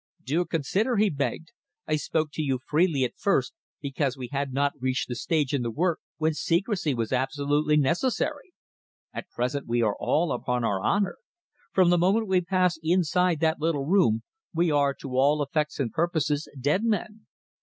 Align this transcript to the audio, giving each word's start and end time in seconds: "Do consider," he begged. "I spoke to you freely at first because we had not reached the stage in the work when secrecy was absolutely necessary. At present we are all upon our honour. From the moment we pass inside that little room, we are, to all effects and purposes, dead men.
"Do 0.25 0.45
consider," 0.45 0.95
he 0.97 1.11
begged. 1.11 1.49
"I 1.87 1.95
spoke 1.95 2.31
to 2.31 2.41
you 2.41 2.57
freely 2.65 3.03
at 3.03 3.19
first 3.19 3.53
because 3.81 4.17
we 4.17 4.29
had 4.31 4.51
not 4.51 4.73
reached 4.79 5.07
the 5.09 5.15
stage 5.15 5.53
in 5.53 5.61
the 5.61 5.69
work 5.69 5.99
when 6.17 6.33
secrecy 6.33 6.95
was 6.95 7.11
absolutely 7.13 7.77
necessary. 7.77 8.51
At 9.13 9.29
present 9.29 9.67
we 9.67 9.83
are 9.83 9.95
all 9.99 10.31
upon 10.31 10.63
our 10.63 10.81
honour. 10.83 11.19
From 11.71 11.91
the 11.91 11.99
moment 11.99 12.27
we 12.27 12.41
pass 12.41 12.79
inside 12.81 13.41
that 13.41 13.59
little 13.61 13.85
room, 13.85 14.23
we 14.55 14.71
are, 14.71 14.95
to 14.95 15.15
all 15.15 15.43
effects 15.43 15.79
and 15.79 15.91
purposes, 15.93 16.47
dead 16.59 16.83
men. 16.83 17.27